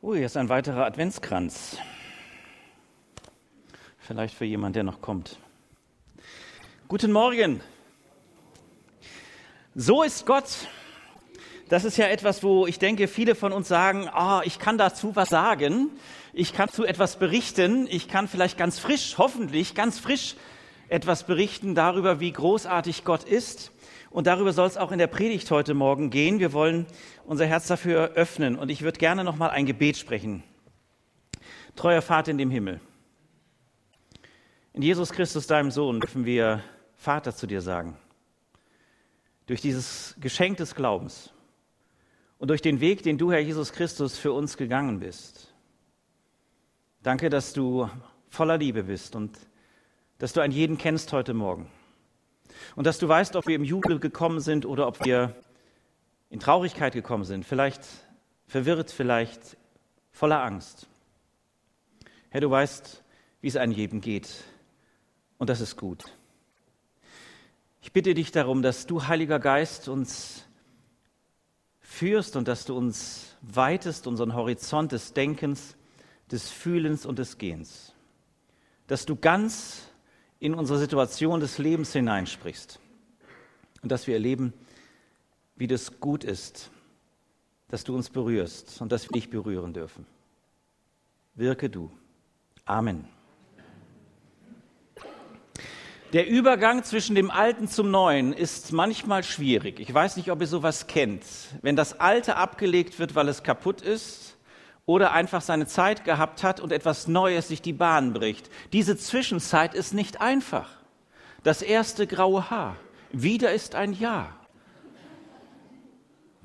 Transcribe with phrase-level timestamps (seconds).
[0.00, 1.76] Oh, hier ist ein weiterer Adventskranz.
[3.98, 5.38] Vielleicht für jemanden, der noch kommt.
[6.86, 7.60] Guten Morgen.
[9.74, 10.68] So ist Gott.
[11.68, 15.16] Das ist ja etwas, wo ich denke, viele von uns sagen, ah, ich kann dazu
[15.16, 15.90] was sagen.
[16.32, 17.88] Ich kann zu etwas berichten.
[17.90, 20.36] Ich kann vielleicht ganz frisch, hoffentlich ganz frisch
[20.88, 23.72] etwas berichten darüber, wie großartig Gott ist.
[24.10, 26.38] Und darüber soll es auch in der Predigt heute Morgen gehen.
[26.38, 26.86] Wir wollen
[27.24, 28.56] unser Herz dafür öffnen.
[28.56, 30.42] Und ich würde gerne noch mal ein Gebet sprechen.
[31.76, 32.80] Treuer Vater in dem Himmel.
[34.72, 36.62] In Jesus Christus, deinem Sohn, dürfen wir
[36.94, 37.96] Vater zu dir sagen.
[39.46, 41.32] Durch dieses Geschenk des Glaubens
[42.38, 45.54] und durch den Weg, den du, Herr Jesus Christus, für uns gegangen bist.
[47.02, 47.88] Danke, dass du
[48.28, 49.38] voller Liebe bist und
[50.18, 51.70] dass du einen jeden kennst heute Morgen.
[52.76, 55.34] Und dass du weißt, ob wir im Jubel gekommen sind oder ob wir
[56.30, 57.82] in Traurigkeit gekommen sind, vielleicht
[58.46, 59.56] verwirrt, vielleicht
[60.10, 60.86] voller Angst.
[62.30, 63.02] Herr, du weißt,
[63.40, 64.28] wie es einem jedem geht.
[65.38, 66.04] Und das ist gut.
[67.80, 70.44] Ich bitte dich darum, dass du, Heiliger Geist, uns
[71.80, 75.76] führst und dass du uns weitest, unseren Horizont des Denkens,
[76.30, 77.94] des Fühlens und des Gehens.
[78.88, 79.87] Dass du ganz
[80.40, 82.78] in unsere Situation des Lebens hineinsprichst
[83.82, 84.52] und dass wir erleben,
[85.56, 86.70] wie das gut ist,
[87.68, 90.06] dass du uns berührst und dass wir dich berühren dürfen.
[91.34, 91.90] Wirke du.
[92.64, 93.08] Amen.
[96.14, 99.78] Der Übergang zwischen dem Alten zum Neuen ist manchmal schwierig.
[99.78, 101.22] Ich weiß nicht, ob ihr sowas kennt.
[101.60, 104.37] Wenn das Alte abgelegt wird, weil es kaputt ist,
[104.88, 108.48] oder einfach seine Zeit gehabt hat und etwas Neues sich die Bahn bricht.
[108.72, 110.70] Diese Zwischenzeit ist nicht einfach.
[111.42, 112.76] Das erste graue Haar.
[113.12, 114.34] Wieder ist ein Ja.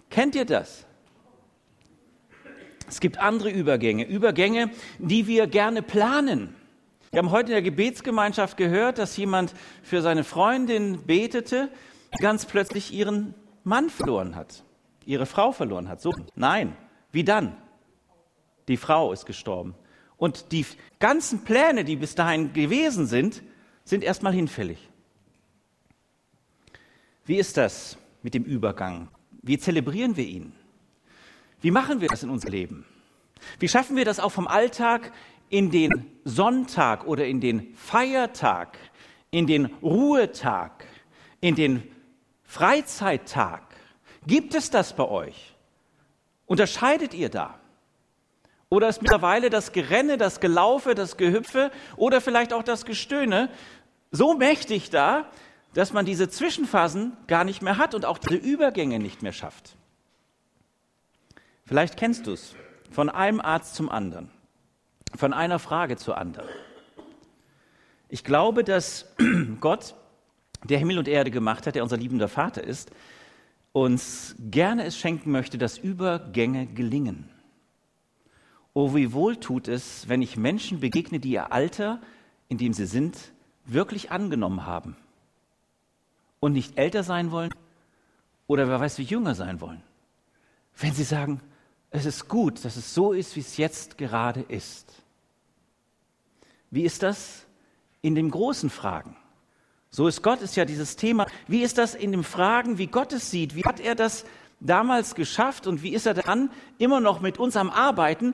[0.09, 0.86] Kennt ihr das?
[2.89, 6.53] Es gibt andere Übergänge, Übergänge, die wir gerne planen.
[7.11, 11.70] Wir haben heute in der Gebetsgemeinschaft gehört, dass jemand für seine Freundin betete,
[12.20, 14.65] ganz plötzlich ihren Mann verloren hat,
[15.05, 16.02] ihre Frau verloren hat.
[16.02, 16.75] So, nein,
[17.14, 17.55] wie dann?
[18.67, 19.75] Die Frau ist gestorben.
[20.17, 20.65] Und die
[20.99, 23.43] ganzen Pläne, die bis dahin gewesen sind,
[23.83, 24.89] sind erstmal hinfällig.
[27.25, 29.09] Wie ist das mit dem Übergang?
[29.41, 30.53] Wie zelebrieren wir ihn?
[31.61, 32.85] Wie machen wir das in unserem Leben?
[33.59, 35.11] Wie schaffen wir das auch vom Alltag
[35.49, 38.77] in den Sonntag oder in den Feiertag,
[39.31, 40.85] in den Ruhetag,
[41.41, 41.83] in den
[42.43, 43.63] Freizeittag?
[44.25, 45.55] Gibt es das bei euch?
[46.45, 47.59] Unterscheidet ihr da?
[48.73, 53.52] Oder ist mittlerweile das Gerenne, das Gelaufe, das Gehüpfe oder vielleicht auch das Gestöhne
[54.10, 55.30] so mächtig da,
[55.76, 59.76] dass man diese Zwischenphasen gar nicht mehr hat und auch diese Übergänge nicht mehr schafft?
[61.66, 62.56] Vielleicht kennst du es
[62.89, 64.32] von einem Arzt zum anderen,
[65.16, 66.50] von einer Frage zur anderen.
[68.10, 69.05] Ich glaube, dass
[69.60, 69.94] Gott,
[70.64, 72.90] der Himmel und Erde gemacht hat, der unser liebender Vater ist,
[73.72, 77.30] uns gerne es schenken möchte, dass Übergänge gelingen.
[78.73, 82.02] Oh, wie wohl tut es, wenn ich Menschen begegne, die ihr Alter,
[82.48, 83.17] in dem sie sind,
[83.66, 84.95] wirklich angenommen haben
[86.39, 87.54] und nicht älter sein wollen
[88.48, 89.82] oder wer weiß wie jünger sein wollen.
[90.78, 91.39] Wenn sie sagen,
[91.92, 94.92] es ist gut, dass es so ist, wie es jetzt gerade ist.
[96.72, 97.45] Wie ist das
[98.02, 99.16] in den großen Fragen?
[99.92, 101.28] So ist Gott, ist ja dieses Thema.
[101.48, 103.54] Wie ist das in den Fragen, wie Gott es sieht?
[103.55, 104.26] Wie hat er das
[104.60, 108.34] damals geschafft und wie ist er dran, immer noch mit uns am Arbeiten,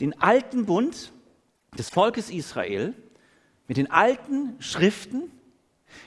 [0.00, 1.12] den alten Bund
[1.78, 2.94] des Volkes Israel
[3.68, 5.30] mit den alten Schriften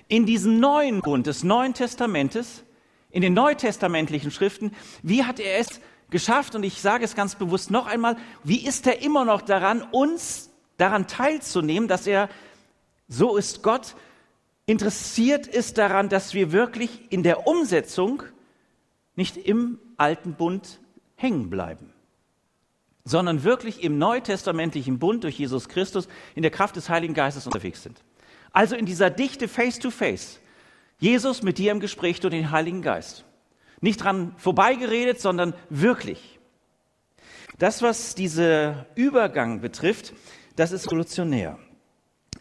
[0.08, 2.64] in diesen neuen Bund des Neuen Testamentes,
[3.12, 6.56] in den neutestamentlichen Schriften, wie hat er es geschafft?
[6.56, 10.52] Und ich sage es ganz bewusst noch einmal, wie ist er immer noch daran, uns
[10.78, 12.30] daran teilzunehmen, dass er,
[13.08, 13.96] so ist Gott,
[14.66, 18.22] interessiert ist daran, dass wir wirklich in der Umsetzung
[19.16, 20.80] nicht im alten Bund
[21.16, 21.92] hängen bleiben
[23.10, 27.82] sondern wirklich im neutestamentlichen Bund durch Jesus Christus in der Kraft des Heiligen Geistes unterwegs
[27.82, 28.04] sind.
[28.52, 30.40] Also in dieser Dichte Face-to-Face.
[31.00, 33.26] Jesus mit dir im Gespräch durch den Heiligen Geist.
[33.82, 36.40] Nicht dran vorbeigeredet, sondern wirklich.
[37.58, 40.14] Das, was diese Übergang betrifft,
[40.56, 41.58] das ist revolutionär.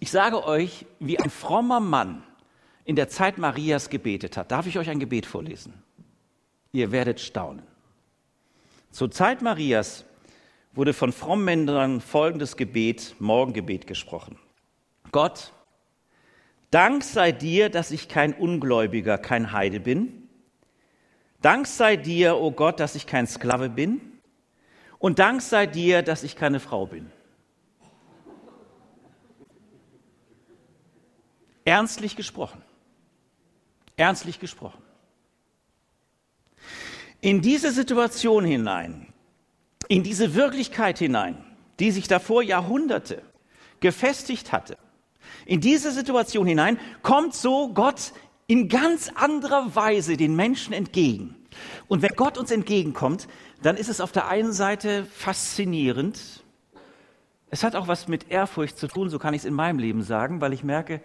[0.01, 2.25] Ich sage euch, wie ein frommer Mann
[2.85, 4.51] in der Zeit Marias gebetet hat.
[4.51, 5.73] Darf ich euch ein Gebet vorlesen?
[6.73, 7.63] Ihr werdet staunen.
[8.91, 10.05] Zur Zeit Marias
[10.79, 14.39] wurde von frommen Männern folgendes Gebet, Morgengebet gesprochen.
[15.11, 15.53] Gott,
[16.71, 20.29] Dank sei dir, dass ich kein Ungläubiger, kein Heide bin.
[21.43, 24.01] Dank sei dir, o oh Gott, dass ich kein Sklave bin.
[25.01, 27.11] Und Dank sei dir, dass ich keine Frau bin.
[31.65, 32.63] Ernstlich gesprochen.
[33.97, 34.83] Ernstlich gesprochen.
[37.21, 39.08] In diese Situation hinein,
[39.89, 41.37] in diese Wirklichkeit hinein,
[41.81, 43.23] die sich davor Jahrhunderte
[43.81, 44.77] gefestigt hatte,
[45.47, 48.13] in diese Situation hinein kommt so Gott
[48.47, 51.35] in ganz anderer Weise den Menschen entgegen.
[51.87, 53.29] Und wenn Gott uns entgegenkommt,
[53.63, 56.45] dann ist es auf der einen Seite faszinierend.
[57.51, 60.03] Es hat auch was mit Ehrfurcht zu tun, so kann ich es in meinem Leben
[60.03, 61.01] sagen, weil ich merke,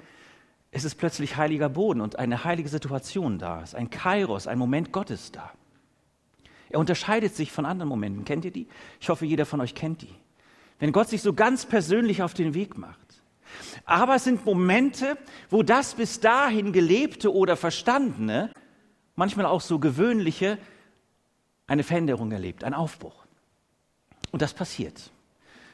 [0.71, 3.61] es ist plötzlich heiliger Boden und eine heilige Situation da.
[3.61, 5.51] Es ist ein Kairos, ein Moment Gottes da.
[6.73, 8.25] Er unterscheidet sich von anderen Momenten.
[8.25, 8.67] Kennt ihr die?
[8.99, 10.15] Ich hoffe, jeder von euch kennt die.
[10.79, 13.21] Wenn Gott sich so ganz persönlich auf den Weg macht.
[13.85, 15.15] Aber es sind Momente,
[15.51, 18.51] wo das bis dahin gelebte oder verstandene,
[19.15, 20.57] manchmal auch so gewöhnliche,
[21.67, 23.27] eine Veränderung erlebt, ein Aufbruch.
[24.31, 25.11] Und das passiert.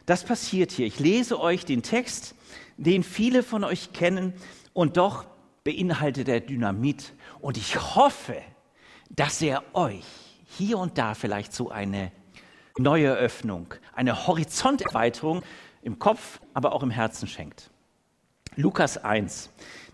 [0.05, 0.85] Das passiert hier.
[0.85, 2.35] Ich lese euch den Text,
[2.75, 4.33] den viele von euch kennen,
[4.73, 5.25] und doch
[5.63, 7.13] beinhaltet er Dynamit.
[7.39, 8.35] Und ich hoffe,
[9.09, 10.03] dass er euch
[10.59, 12.11] hier und da vielleicht so eine
[12.77, 15.41] neue Öffnung, eine Horizonterweiterung
[15.81, 17.71] im Kopf, aber auch im Herzen schenkt.
[18.55, 19.49] Lukas 1,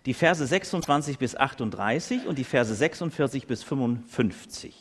[0.06, 4.76] die Verse 26 bis 38 und die Verse 46 bis 55.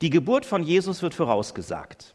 [0.00, 2.14] Die Geburt von Jesus wird vorausgesagt.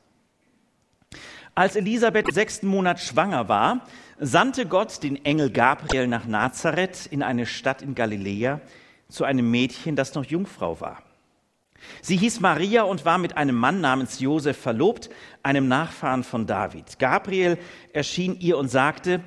[1.55, 3.85] Als Elisabeth im sechsten Monat schwanger war,
[4.19, 8.61] sandte Gott den Engel Gabriel nach Nazareth in eine Stadt in Galiläa
[9.09, 11.03] zu einem Mädchen, das noch Jungfrau war.
[12.01, 15.09] Sie hieß Maria und war mit einem Mann namens Josef verlobt,
[15.43, 16.99] einem Nachfahren von David.
[16.99, 17.57] Gabriel
[17.93, 19.21] erschien ihr und sagte,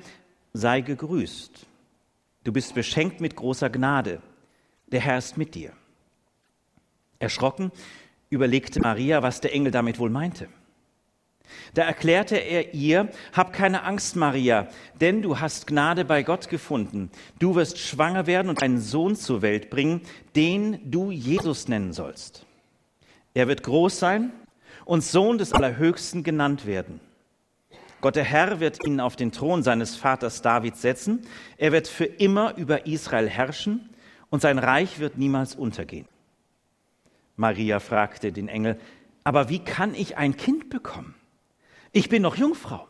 [0.53, 1.65] sei gegrüßt.
[2.43, 4.21] Du bist beschenkt mit großer Gnade.
[4.87, 5.71] Der Herr ist mit dir.
[7.19, 7.71] Erschrocken
[8.29, 10.49] überlegte Maria, was der Engel damit wohl meinte.
[11.73, 14.67] Da erklärte er ihr, hab keine Angst, Maria,
[15.01, 17.09] denn du hast Gnade bei Gott gefunden.
[17.39, 20.01] Du wirst schwanger werden und einen Sohn zur Welt bringen,
[20.35, 22.45] den du Jesus nennen sollst.
[23.33, 24.31] Er wird groß sein
[24.85, 26.99] und Sohn des Allerhöchsten genannt werden.
[28.01, 31.25] Gott der Herr wird ihn auf den Thron seines Vaters David setzen.
[31.57, 33.89] Er wird für immer über Israel herrschen
[34.29, 36.07] und sein Reich wird niemals untergehen.
[37.37, 38.79] Maria fragte den Engel,
[39.23, 41.15] aber wie kann ich ein Kind bekommen?
[41.93, 42.87] Ich bin noch Jungfrau.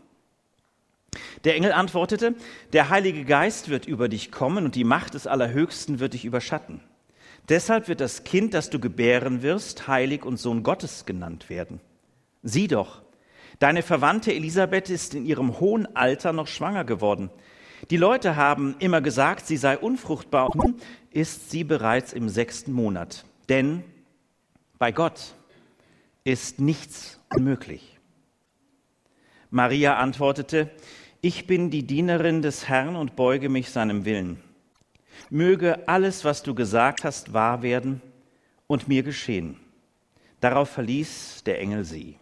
[1.44, 2.36] Der Engel antwortete,
[2.72, 6.80] der Heilige Geist wird über dich kommen und die Macht des Allerhöchsten wird dich überschatten.
[7.50, 11.82] Deshalb wird das Kind, das du gebären wirst, heilig und Sohn Gottes genannt werden.
[12.44, 13.02] Sieh doch,
[13.60, 17.30] deine Verwandte Elisabeth ist in ihrem hohen Alter noch schwanger geworden.
[17.90, 20.76] Die Leute haben immer gesagt, sie sei unfruchtbar nun
[21.12, 23.26] ist sie bereits im sechsten Monat.
[23.50, 23.84] Denn
[24.80, 25.36] bei Gott
[26.24, 27.93] ist nichts unmöglich.
[29.54, 30.72] Maria antwortete,
[31.22, 34.42] ich bin die Dienerin des Herrn und beuge mich seinem Willen.
[35.30, 38.02] Möge alles, was du gesagt hast, wahr werden
[38.66, 39.60] und mir geschehen.
[40.40, 42.18] Darauf verließ der Engel sie.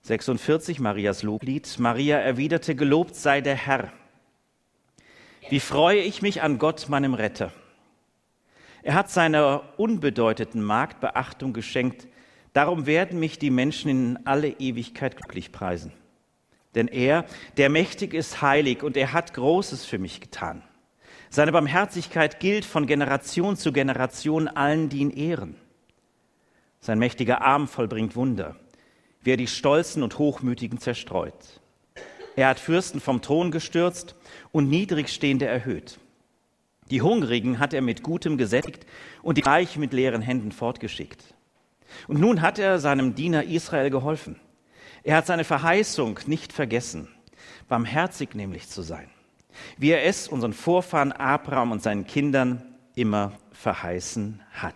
[0.00, 1.78] 46 Marias Loblied.
[1.78, 3.92] Maria erwiderte, gelobt sei der Herr.
[5.50, 7.52] Wie freue ich mich an Gott, meinem Retter.
[8.82, 12.08] Er hat seiner unbedeuteten Magd Beachtung geschenkt,
[12.52, 15.92] Darum werden mich die Menschen in alle Ewigkeit glücklich preisen.
[16.74, 17.24] Denn er,
[17.56, 20.62] der mächtig ist, heilig und er hat Großes für mich getan.
[21.28, 25.54] Seine Barmherzigkeit gilt von Generation zu Generation allen, die ihn ehren.
[26.80, 28.56] Sein mächtiger Arm vollbringt Wunder,
[29.22, 31.60] wie er die Stolzen und Hochmütigen zerstreut.
[32.36, 34.16] Er hat Fürsten vom Thron gestürzt
[34.50, 35.98] und Niedrigstehende erhöht.
[36.90, 38.86] Die Hungrigen hat er mit Gutem gesättigt
[39.22, 41.34] und die Reichen mit leeren Händen fortgeschickt.
[42.08, 44.36] Und nun hat er seinem Diener Israel geholfen.
[45.02, 47.08] Er hat seine Verheißung nicht vergessen,
[47.68, 49.08] barmherzig nämlich zu sein,
[49.78, 52.62] wie er es unseren Vorfahren Abraham und seinen Kindern
[52.94, 54.74] immer verheißen hat.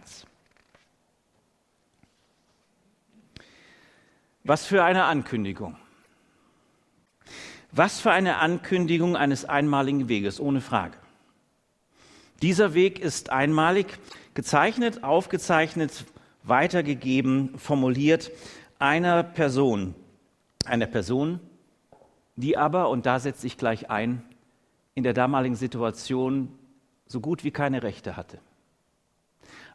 [4.45, 5.77] Was für eine Ankündigung.
[7.73, 10.97] Was für eine Ankündigung eines einmaligen Weges, ohne Frage.
[12.43, 13.99] Dieser Weg ist einmalig
[14.35, 16.05] gezeichnet, aufgezeichnet
[16.45, 18.31] weitergegeben, formuliert
[18.79, 19.95] einer Person.
[20.65, 21.41] Einer Person,
[22.37, 24.23] die aber, und da setze ich gleich ein,
[24.95, 26.49] in der damaligen Situation
[27.07, 28.39] so gut wie keine Rechte hatte.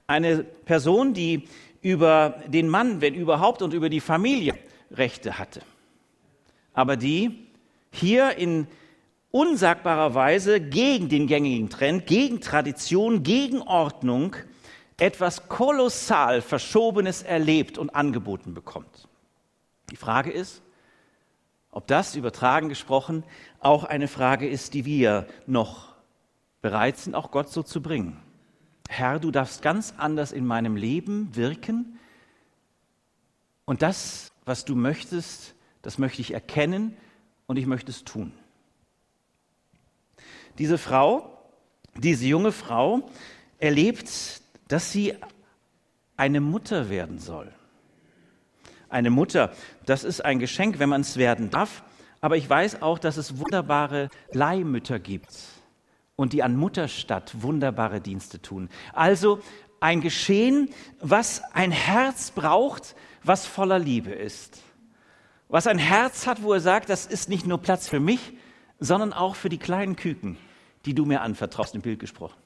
[0.07, 1.47] Eine Person, die
[1.81, 4.55] über den Mann, wenn überhaupt, und über die Familie
[4.91, 5.61] Rechte hatte.
[6.73, 7.47] Aber die
[7.91, 8.67] hier in
[9.31, 14.35] unsagbarer Weise gegen den gängigen Trend, gegen Tradition, gegen Ordnung
[14.99, 19.07] etwas kolossal Verschobenes erlebt und angeboten bekommt.
[19.91, 20.61] Die Frage ist,
[21.71, 23.23] ob das übertragen gesprochen
[23.59, 25.95] auch eine Frage ist, die wir noch
[26.61, 28.19] bereit sind, auch Gott so zu bringen.
[28.89, 31.99] Herr, du darfst ganz anders in meinem Leben wirken
[33.65, 35.53] und das, was du möchtest,
[35.83, 36.97] das möchte ich erkennen
[37.45, 38.33] und ich möchte es tun.
[40.57, 41.37] Diese Frau,
[41.95, 43.09] diese junge Frau
[43.59, 44.38] erlebt,
[44.69, 45.15] dass sie
[46.15, 47.51] eine Mutter werden soll.
[48.87, 49.51] Eine Mutter,
[49.85, 51.83] das ist ein Geschenk, wenn man es werden darf.
[52.21, 55.29] Aber ich weiß auch, dass es wunderbare Leihmütter gibt
[56.15, 58.69] und die an Mutterstadt wunderbare Dienste tun.
[58.93, 59.39] Also
[59.79, 64.61] ein Geschehen, was ein Herz braucht, was voller Liebe ist.
[65.47, 68.33] Was ein Herz hat, wo er sagt, das ist nicht nur Platz für mich,
[68.79, 70.37] sondern auch für die kleinen Küken,
[70.85, 72.37] die du mir anvertraust, im Bild gesprochen.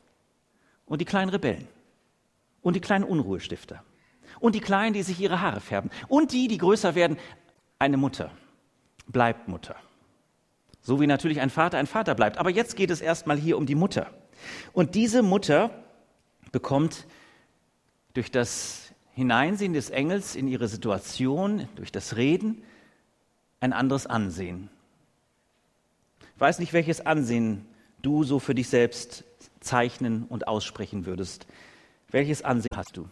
[0.86, 1.68] Und die kleinen Rebellen.
[2.64, 3.84] Und die kleinen Unruhestifter.
[4.40, 5.92] Und die Kleinen, die sich ihre Haare färben.
[6.08, 7.18] Und die, die größer werden.
[7.78, 8.32] Eine Mutter
[9.06, 9.76] bleibt Mutter.
[10.82, 12.38] So wie natürlich ein Vater ein Vater bleibt.
[12.38, 14.08] Aber jetzt geht es erstmal hier um die Mutter.
[14.74, 15.70] Und diese Mutter
[16.52, 17.06] bekommt
[18.14, 22.64] durch das Hineinsehen des Engels in ihre Situation, durch das Reden,
[23.60, 24.70] ein anderes Ansehen.
[26.36, 27.66] Ich weiß nicht, welches Ansehen
[28.02, 29.24] du so für dich selbst
[29.62, 31.48] zeichnen und aussprechen würdest.
[32.14, 33.10] Welches Ansehen hast du?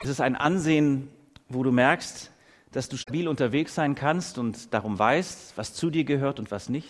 [0.00, 1.08] Ist es ein Ansehen,
[1.50, 2.30] wo du merkst,
[2.72, 6.70] dass du stabil unterwegs sein kannst und darum weißt, was zu dir gehört und was
[6.70, 6.88] nicht?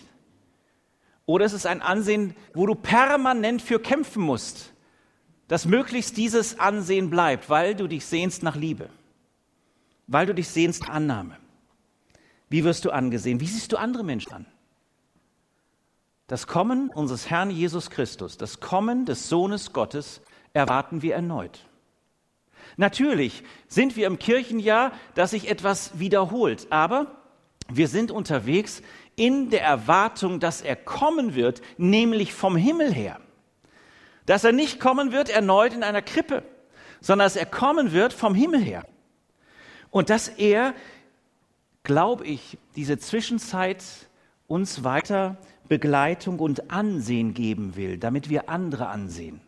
[1.25, 4.71] Oder ist es ein Ansehen, wo du permanent für kämpfen musst,
[5.49, 8.89] dass möglichst dieses Ansehen bleibt, weil du dich sehnst nach Liebe,
[10.07, 11.35] weil du dich sehnst nach Annahme?
[12.47, 13.41] Wie wirst du angesehen?
[13.41, 14.45] Wie siehst du andere Menschen an?
[16.27, 20.21] Das Kommen unseres Herrn Jesus Christus, das Kommen des Sohnes Gottes
[20.57, 21.65] erwarten wir erneut.
[22.75, 27.07] Natürlich sind wir im Kirchenjahr, dass sich etwas wiederholt, aber
[27.69, 28.81] wir sind unterwegs
[29.15, 33.19] in der Erwartung, dass er kommen wird, nämlich vom Himmel her.
[34.25, 36.43] Dass er nicht kommen wird erneut in einer Krippe,
[37.01, 38.85] sondern dass er kommen wird vom Himmel her.
[39.89, 40.73] Und dass er,
[41.83, 43.83] glaube ich, diese Zwischenzeit
[44.47, 45.37] uns weiter
[45.67, 49.41] Begleitung und Ansehen geben will, damit wir andere ansehen.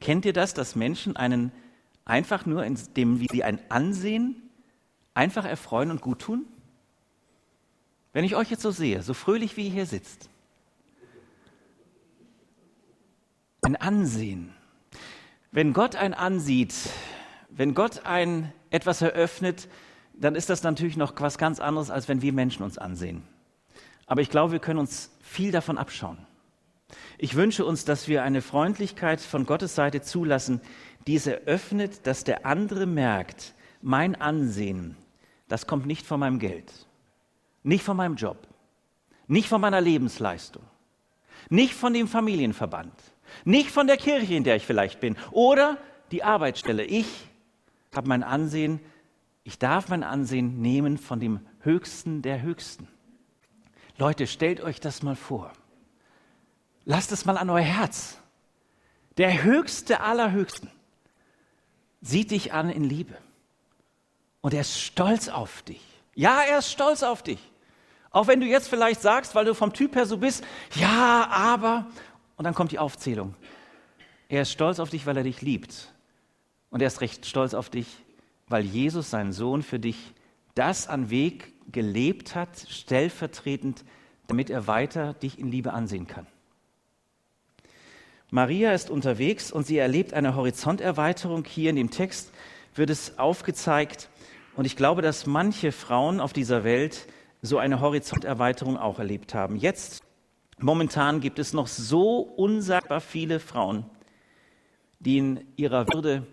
[0.00, 1.52] Kennt ihr das, dass Menschen einen
[2.04, 4.42] Einfach nur, indem sie ein Ansehen
[5.14, 6.44] einfach erfreuen und gut tun?
[8.12, 10.28] Wenn ich euch jetzt so sehe, so fröhlich wie ihr hier sitzt,
[13.62, 14.52] ein Ansehen.
[15.52, 16.74] Wenn Gott ein ansieht,
[17.50, 19.68] wenn Gott ein etwas eröffnet,
[20.14, 23.22] dann ist das natürlich noch was ganz anderes, als wenn wir Menschen uns ansehen.
[24.06, 26.18] Aber ich glaube, wir können uns viel davon abschauen.
[27.22, 30.62] Ich wünsche uns, dass wir eine Freundlichkeit von Gottes Seite zulassen,
[31.06, 34.96] die es eröffnet, dass der andere merkt, mein Ansehen,
[35.46, 36.72] das kommt nicht von meinem Geld,
[37.62, 38.48] nicht von meinem Job,
[39.26, 40.62] nicht von meiner Lebensleistung,
[41.50, 42.94] nicht von dem Familienverband,
[43.44, 45.76] nicht von der Kirche, in der ich vielleicht bin, oder
[46.12, 46.84] die Arbeitsstelle.
[46.84, 47.28] Ich
[47.94, 48.80] habe mein Ansehen,
[49.44, 52.88] ich darf mein Ansehen nehmen von dem Höchsten der Höchsten.
[53.98, 55.52] Leute, stellt euch das mal vor.
[56.90, 58.18] Lasst es mal an euer Herz.
[59.16, 60.68] Der Höchste aller Höchsten
[62.00, 63.16] sieht dich an in Liebe.
[64.40, 65.80] Und er ist stolz auf dich.
[66.16, 67.38] Ja, er ist stolz auf dich.
[68.10, 70.42] Auch wenn du jetzt vielleicht sagst, weil du vom Typ her so bist,
[70.74, 71.86] ja, aber,
[72.34, 73.36] und dann kommt die Aufzählung.
[74.28, 75.94] Er ist stolz auf dich, weil er dich liebt.
[76.70, 77.86] Und er ist recht stolz auf dich,
[78.48, 80.12] weil Jesus, sein Sohn, für dich
[80.56, 83.84] das an Weg gelebt hat, stellvertretend,
[84.26, 86.26] damit er weiter dich in Liebe ansehen kann.
[88.30, 91.44] Maria ist unterwegs und sie erlebt eine Horizonterweiterung.
[91.44, 92.32] Hier in dem Text
[92.74, 94.08] wird es aufgezeigt.
[94.54, 97.08] Und ich glaube, dass manche Frauen auf dieser Welt
[97.42, 99.56] so eine Horizonterweiterung auch erlebt haben.
[99.56, 100.04] Jetzt,
[100.58, 103.84] momentan gibt es noch so unsagbar viele Frauen,
[105.00, 106.24] die in ihrer Würde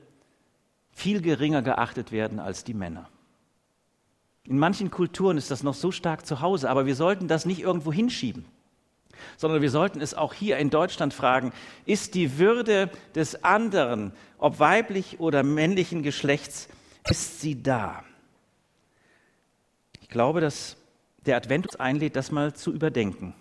[0.91, 3.09] viel geringer geachtet werden als die Männer.
[4.43, 7.61] In manchen Kulturen ist das noch so stark zu Hause, aber wir sollten das nicht
[7.61, 8.45] irgendwo hinschieben
[9.37, 11.51] sondern wir sollten es auch hier in Deutschland fragen,
[11.85, 16.67] ist die Würde des anderen, ob weiblich oder männlichen Geschlechts,
[17.09, 18.03] ist sie da?
[20.01, 20.77] Ich glaube, dass
[21.25, 23.33] der Advent uns einlädt, das mal zu überdenken.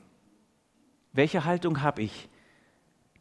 [1.13, 2.29] Welche Haltung habe ich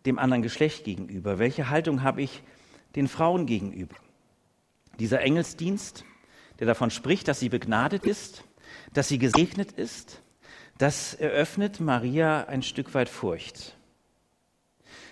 [0.05, 1.39] dem anderen Geschlecht gegenüber?
[1.39, 2.41] Welche Haltung habe ich
[2.95, 3.95] den Frauen gegenüber?
[4.99, 6.03] Dieser Engelsdienst,
[6.59, 8.43] der davon spricht, dass sie begnadet ist,
[8.93, 10.21] dass sie gesegnet ist,
[10.77, 13.75] das eröffnet Maria ein Stück weit Furcht.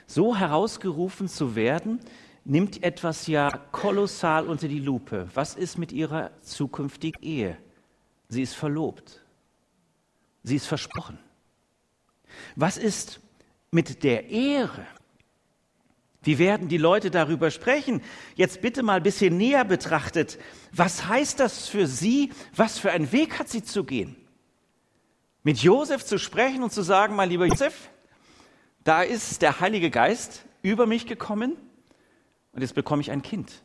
[0.06, 2.00] So herausgerufen zu werden,
[2.46, 5.30] nimmt etwas ja kolossal unter die Lupe.
[5.34, 7.58] Was ist mit ihrer zukünftigen Ehe?
[8.28, 9.22] Sie ist verlobt.
[10.44, 11.18] Sie ist versprochen.
[12.56, 13.22] Was ist
[13.72, 14.86] mit der Ehre?
[16.22, 18.02] Wie werden die Leute darüber sprechen?
[18.36, 20.38] Jetzt bitte mal ein bisschen näher betrachtet.
[20.72, 22.32] Was heißt das für sie?
[22.56, 24.16] Was für einen Weg hat sie zu gehen?
[25.44, 27.90] Mit Josef zu sprechen und zu sagen, mein lieber Josef,
[28.84, 31.58] da ist der Heilige Geist über mich gekommen
[32.54, 33.62] und jetzt bekomme ich ein Kind.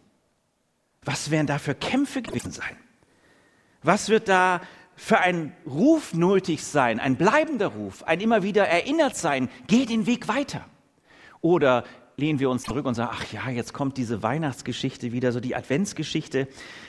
[1.03, 2.77] Was werden da für Kämpfe gewesen sein?
[3.83, 4.61] Was wird da
[4.97, 10.07] für ein Ruf nötig sein, ein bleibender Ruf, ein immer wieder erinnert sein, geh den
[10.07, 10.65] Weg weiter?
[11.41, 11.85] Oder
[12.17, 15.55] lehnen wir uns zurück und sagen, ach ja, jetzt kommt diese Weihnachtsgeschichte wieder, so die
[15.55, 16.49] Adventsgeschichte.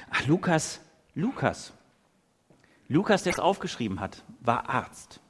[0.09, 0.81] Ach, Lukas,
[1.13, 1.73] Lukas.
[2.89, 5.21] Lukas, der es aufgeschrieben hat, war Arzt.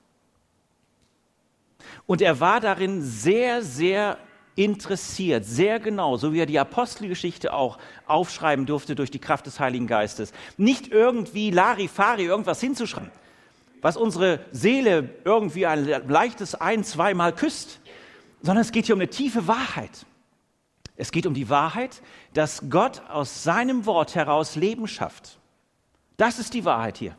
[2.07, 4.17] Und er war darin sehr, sehr
[4.55, 9.59] interessiert, sehr genau, so wie er die Apostelgeschichte auch aufschreiben durfte durch die Kraft des
[9.59, 10.33] Heiligen Geistes.
[10.57, 13.11] Nicht irgendwie Larifari irgendwas hinzuschreiben,
[13.81, 17.79] was unsere Seele irgendwie ein leichtes ein-, zweimal küsst,
[18.41, 20.05] sondern es geht hier um eine tiefe Wahrheit.
[20.95, 22.01] Es geht um die Wahrheit,
[22.33, 25.39] dass Gott aus seinem Wort heraus Leben schafft.
[26.17, 27.15] Das ist die Wahrheit hier.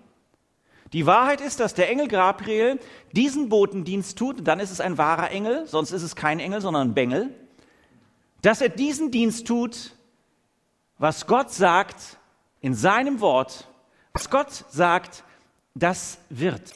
[0.93, 2.81] Die Wahrheit ist, dass der Engel Gabriel
[3.13, 6.89] diesen Botendienst tut, dann ist es ein wahrer Engel, sonst ist es kein Engel, sondern
[6.89, 7.31] ein Bengel,
[8.43, 9.95] dass er diesen Dienst tut,
[10.99, 12.19] was Gott sagt
[12.61, 13.69] in seinem Wort,
[14.13, 15.25] was Gott sagt,
[15.75, 16.73] das wird.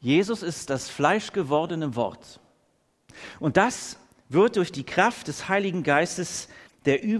[0.00, 2.40] Jesus ist das fleischgewordene Wort.
[3.38, 3.98] Und das
[4.30, 6.48] wird durch die Kraft des Heiligen Geistes,
[6.86, 7.18] der über